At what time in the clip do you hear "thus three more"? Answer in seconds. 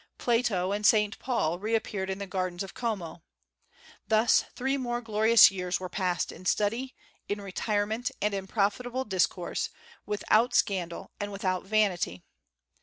4.07-4.99